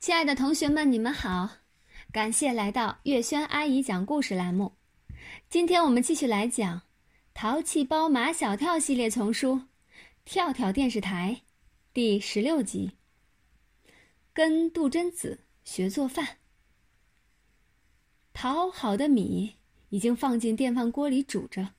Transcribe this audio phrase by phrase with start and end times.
[0.00, 1.50] 亲爱的同学们，你们好！
[2.12, 4.72] 感谢来到月轩阿姨讲故事栏目。
[5.50, 6.78] 今天我们继续来讲
[7.34, 9.54] 《淘气包马小跳》系列丛书
[10.24, 11.40] 《跳跳电视台》
[11.92, 12.92] 第十六集。
[14.32, 16.38] 跟杜真子学做饭。
[18.32, 19.56] 淘好的米
[19.88, 21.74] 已经放进电饭锅里煮着。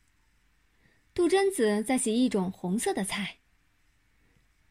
[1.14, 3.38] 杜真子在洗一种红色的菜。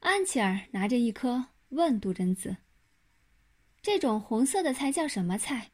[0.01, 2.55] 安琪儿拿着一颗，问杜真子。
[3.81, 5.71] 这种红色的菜叫什么菜？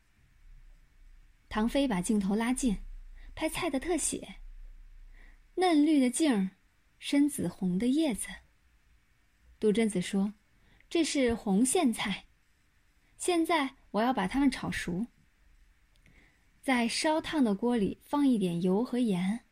[1.48, 2.78] 唐飞把镜头拉近，
[3.34, 4.36] 拍菜的特写。
[5.56, 6.50] 嫩绿的茎，
[6.98, 8.28] 深紫红的叶子。
[9.60, 10.34] 杜真子说
[10.90, 12.26] ：“这是红苋菜。”
[13.16, 15.06] 现在我要把它们炒熟。
[16.60, 19.45] 在烧烫的锅里放一点油和盐，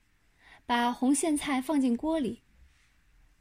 [0.66, 2.42] 把红苋菜放进锅里。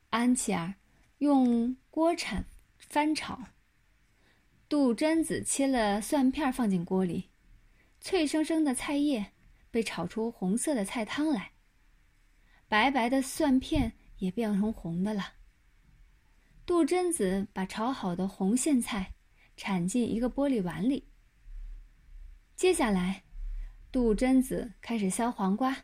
[0.09, 0.75] 安琪儿
[1.17, 2.45] 用锅铲
[2.77, 3.39] 翻炒。
[4.71, 7.29] 杜真子切了蒜片放进锅里，
[7.99, 9.33] 脆生生的菜叶
[9.69, 11.51] 被炒出红色的菜汤来，
[12.69, 15.33] 白白的蒜片也变成红的了。
[16.65, 19.13] 杜真子把炒好的红苋菜
[19.57, 21.09] 铲进一个玻璃碗里。
[22.55, 23.23] 接下来，
[23.91, 25.83] 杜真子开始削黄瓜。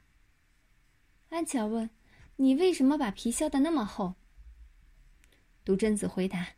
[1.28, 1.90] 安琪儿问
[2.38, 4.16] ：“你为什么把皮削得那么厚？”
[5.66, 6.52] 杜真子回答：“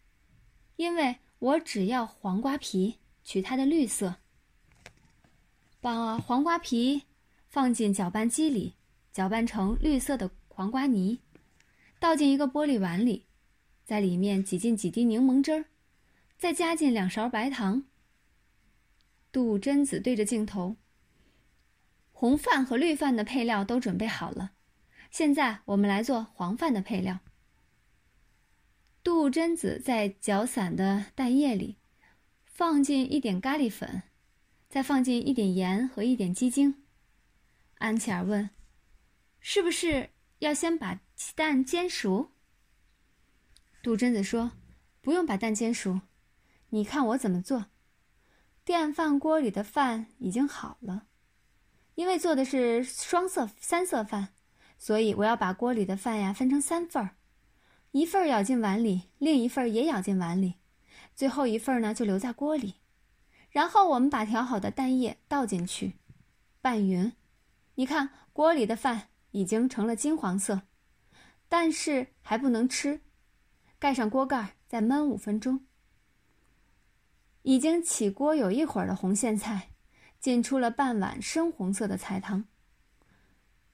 [0.78, 4.18] 因为。”我只要黄瓜皮，取它的绿色。
[5.80, 7.04] 把黄瓜皮
[7.48, 8.76] 放进搅拌机里，
[9.14, 11.22] 搅拌成绿色的黄瓜泥，
[11.98, 13.26] 倒进一个玻璃碗里，
[13.86, 15.66] 在里面挤进几滴柠檬汁儿，
[16.38, 17.86] 再加进两勺白糖。
[19.32, 20.76] 杜真子对着镜头
[22.12, 24.52] ：“红饭和绿饭的配料都准备好了，
[25.10, 27.20] 现在我们来做黄饭的配料。”
[29.20, 31.76] 杜真子在搅散的蛋液里
[32.46, 34.04] 放进一点咖喱粉，
[34.70, 36.86] 再放进一点盐和一点鸡精。
[37.80, 38.50] 安琪儿问
[39.42, 41.02] ：“是不是要先把
[41.36, 42.32] 蛋煎熟？”
[43.84, 44.54] 杜真子说
[45.02, 46.00] ：“不用把蛋煎熟，
[46.70, 47.66] 你看我怎么做。
[48.64, 51.08] 电饭锅里的饭已经好了，
[51.96, 54.30] 因为做的是双色三色饭，
[54.78, 57.10] 所以我要把锅里的饭呀分成三份儿。”
[57.92, 60.56] 一份舀进碗里，另一份也舀进碗里，
[61.16, 62.76] 最后一份呢就留在锅里。
[63.50, 65.94] 然后我们把调好的蛋液倒进去，
[66.62, 67.12] 拌匀。
[67.76, 70.62] 你看锅里的饭已经成了金黄色，
[71.48, 73.02] 但是还不能吃。
[73.80, 75.62] 盖上锅盖，再焖五分钟。
[77.42, 79.70] 已经起锅有一会儿的红苋菜，
[80.20, 82.46] 浸出了半碗深红色的菜汤。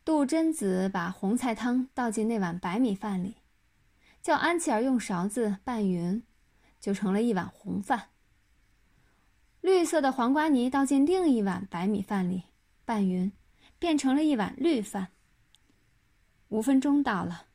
[0.06, 3.36] 杜真子把红菜汤倒进那碗白米饭里。
[4.26, 6.24] 叫安琪儿用勺子拌匀，
[6.80, 8.10] 就成了一碗红饭。
[9.62, 12.46] 绿色的黄瓜泥倒进另一碗白米饭里，
[12.86, 13.32] 拌匀，
[13.78, 15.10] 变成了一碗绿饭。
[16.48, 17.46] 五分钟到了，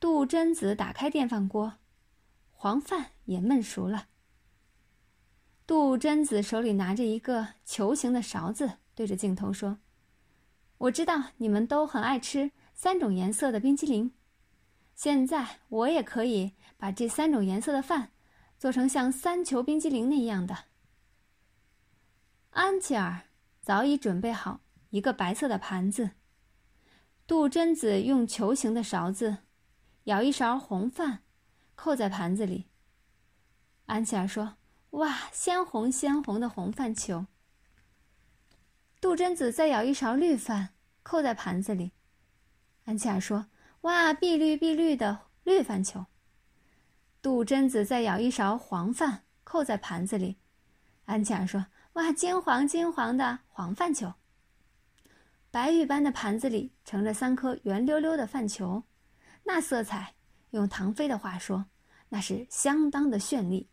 [0.00, 1.74] 杜真子打开电饭锅，
[2.50, 4.08] 黄饭也焖熟了。
[5.68, 9.78] 杜真子手里拿着一个球形的勺子，对着镜头说
[10.78, 14.12] ：“我知道你们都很爱吃三种颜色的冰淇淋。”
[15.02, 18.12] 现在我也可以把这三种颜色的饭
[18.56, 20.56] 做成像三球冰激凌那样的。
[22.50, 23.22] 安琪儿
[23.60, 26.12] 早已准备好一个白色的盘子。
[27.26, 29.38] 杜真子用球形的勺子
[30.04, 31.24] 舀一勺红饭，
[31.74, 32.68] 扣在盘子里。
[33.86, 34.54] 安琪儿说
[34.90, 37.26] ：“哇，鲜红鲜红的红饭球。”
[39.02, 40.68] 杜真子再舀一勺绿饭，
[41.02, 41.90] 扣在盘子里。
[42.84, 43.46] 安琪儿说。
[43.82, 46.06] 哇，碧绿碧绿的绿饭球。
[47.20, 50.38] 杜真子再舀一勺黄饭，扣在盘子里。
[51.04, 54.12] 安琪儿说：“哇，金黄金黄的黄饭球。”
[55.50, 58.84] 白玉般的盘子里盛着三颗圆溜溜的饭球，
[59.42, 60.14] 那色彩，
[60.50, 61.66] 用唐飞的话说，
[62.08, 63.68] 那是相当的绚丽。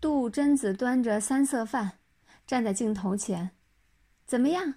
[0.00, 1.98] 杜真子端着三色饭，
[2.44, 3.52] 站在镜头前，
[4.26, 4.74] 怎么样？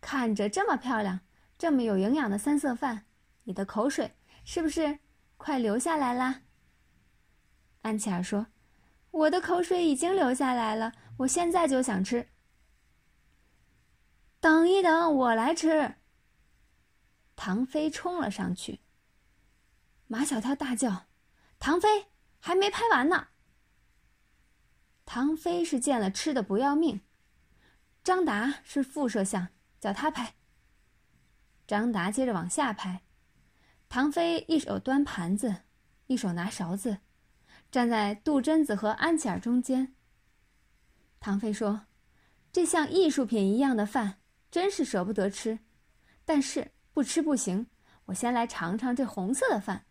[0.00, 1.20] 看着这么漂亮。
[1.60, 3.04] 这么有营养的三色饭，
[3.42, 4.16] 你的口水
[4.46, 5.00] 是不是
[5.36, 6.40] 快流下来啦？
[7.82, 8.46] 安琪儿说
[9.12, 12.30] ：“我的口水已经流下来了，我现在就想吃。”
[14.40, 15.96] 等一等，我来吃。
[17.36, 18.80] 唐飞冲了上去。
[20.06, 21.08] 马小跳大叫
[21.60, 22.06] ：“唐飞
[22.38, 23.28] 还没拍完呢！”
[25.04, 27.02] 唐飞是见了吃的不要命，
[28.02, 29.48] 张达是副摄像，
[29.78, 30.36] 叫他拍。
[31.70, 33.02] 张达接着往下拍，
[33.88, 35.54] 唐飞一手端盘子，
[36.08, 36.98] 一手拿勺子，
[37.70, 39.94] 站在杜真子和安琪儿中间。
[41.20, 41.86] 唐飞说
[42.50, 44.18] ：“这像艺术品一样的饭，
[44.50, 45.60] 真是舍不得吃，
[46.24, 47.68] 但是不吃不行。
[48.06, 49.84] 我先来尝尝这红色的饭。”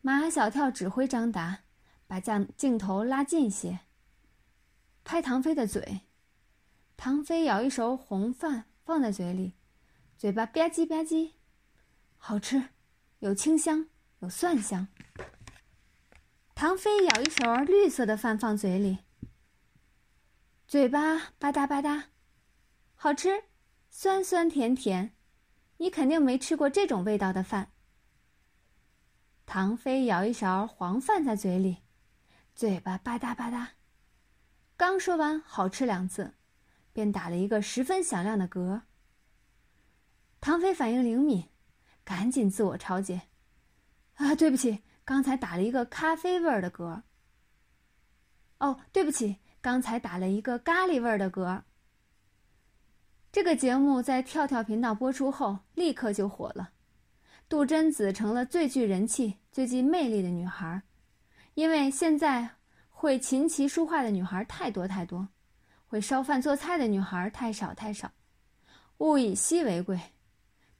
[0.00, 1.64] 马小跳指挥张达，
[2.06, 3.80] 把将镜头拉近些，
[5.04, 6.00] 拍唐飞的嘴。
[6.96, 9.52] 唐飞舀一勺红饭放在嘴里，
[10.16, 11.32] 嘴巴吧唧吧唧，
[12.16, 12.70] 好吃，
[13.18, 13.88] 有清香，
[14.20, 14.86] 有蒜香。
[16.54, 18.98] 唐飞舀一勺绿色的饭放嘴里，
[20.68, 22.04] 嘴巴吧嗒吧嗒，
[22.94, 23.44] 好吃，
[23.90, 25.14] 酸酸甜甜。
[25.78, 27.72] 你肯定没吃过这种味道的饭。
[29.44, 31.78] 唐飞舀一勺黄饭在嘴里，
[32.54, 33.70] 嘴巴吧嗒吧嗒，
[34.76, 36.34] 刚说完“好吃”两字，
[36.92, 38.82] 便打了一个十分响亮的嗝。
[40.42, 41.48] 唐飞反应灵敏，
[42.04, 43.22] 赶紧自我抄解
[44.16, 47.02] ：“啊，对不起。”刚才打了一个咖啡味儿的嗝。
[48.58, 51.62] 哦，对不起，刚才打了一个咖喱味儿的嗝。
[53.32, 56.70] 这个节目在跳跳频道播出后，立刻就火了，
[57.48, 60.82] 杜真子成了最具人气、最具魅力的女孩。
[61.54, 62.48] 因为现在
[62.88, 65.28] 会琴棋书画的女孩太多太多，
[65.86, 68.10] 会烧饭做菜的女孩太少太少，
[68.98, 70.00] 物以稀为贵。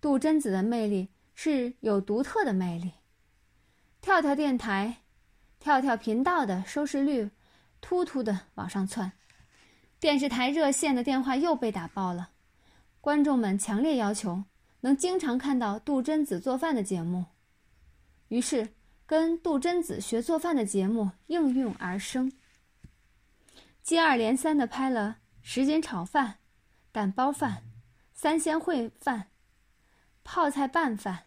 [0.03, 2.95] 杜真子的魅力是有独特的魅力。
[4.01, 4.97] 跳跳电台、
[5.61, 7.31] 跳跳频道的收视率
[7.81, 9.13] 突突的往上窜，
[10.01, 12.31] 电视台热线的电话又被打爆了。
[13.01, 14.43] 观众们强烈要求
[14.81, 17.27] 能经常看到杜真子做饭的节目，
[18.27, 18.71] 于是
[19.07, 22.33] 跟杜真子学做饭的节目应运而生，
[23.85, 26.39] 接二连三的拍了什锦炒饭、
[26.91, 27.63] 蛋包饭、
[28.13, 29.29] 三鲜烩饭、
[30.25, 31.25] 泡菜拌饭。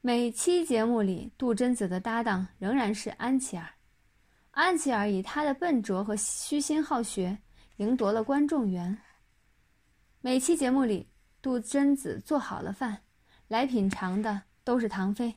[0.00, 3.68] 每期节目里，杜真子的搭档仍然是安琪儿。
[4.52, 7.36] 安琪儿以她的笨拙和虚心好学，
[7.76, 8.96] 赢得了观众缘。
[10.20, 11.08] 每期节目里，
[11.42, 13.02] 杜真子做好了饭，
[13.48, 15.34] 来品尝的都是唐飞。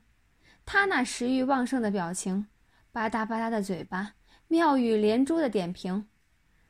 [0.66, 2.46] 他那食欲旺盛的表情，
[2.92, 4.14] 吧嗒吧嗒的嘴巴，
[4.48, 6.08] 妙语连珠的点评，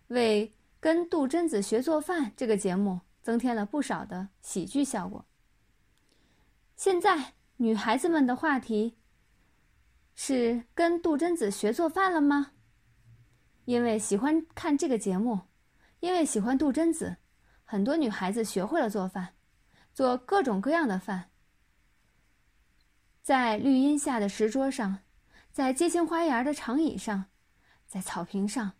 [0.07, 5.25] 为跟杜真子学做饭这个节目增添了不少的喜剧效果。
[6.75, 7.33] 现在。
[7.61, 8.95] 女孩子们的话题
[10.15, 12.53] 是跟杜真子学做饭了吗？
[13.65, 15.41] 因为喜欢看这个节目，
[15.99, 17.17] 因为喜欢杜真子，
[17.65, 19.33] 很多女孩子学会了做饭，
[19.93, 21.31] 做各种各样的饭。
[23.21, 24.99] 在绿荫下的石桌上，
[25.51, 27.25] 在街心花园的长椅上，
[27.85, 28.71] 在草坪上，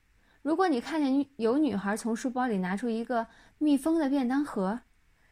[0.42, 3.28] 如果你看见有女孩从书包里拿出一个
[3.60, 4.82] 密封的便当盒，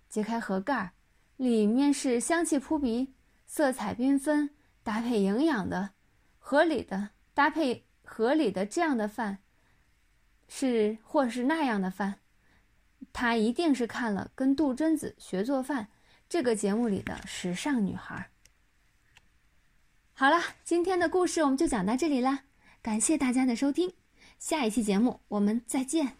[0.07, 0.91] 揭开盒盖儿，
[1.37, 3.15] 里面是香气扑鼻。
[3.49, 4.49] 色彩缤纷、
[4.83, 5.91] 搭配营养的、
[6.37, 9.37] 合理的搭配合理的这样的饭，
[10.49, 12.19] 是或是那样的饭，
[13.13, 15.85] 她一定是看了《跟杜真子学做饭》
[16.27, 18.29] 这个节目里的时尚女孩。
[20.11, 22.43] 好了，今天的故事我们就讲到这里啦，
[22.81, 23.93] 感谢大家的收听，
[24.39, 26.17] 下一期节目我们再见。